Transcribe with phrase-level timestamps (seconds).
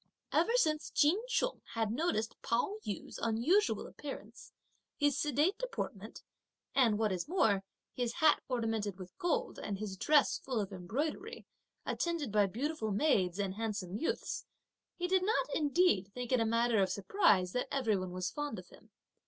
[0.31, 4.51] Ever since Ch'in Chung had noticed Pao yü's unusual appearance,
[4.97, 6.23] his sedate deportment,
[6.73, 11.45] and what is more, his hat ornamented with gold, and his dress full of embroidery,
[11.85, 14.47] attended by beautiful maids and handsome youths,
[14.95, 18.57] he did not indeed think it a matter of surprise that every one was fond
[18.57, 18.89] of him.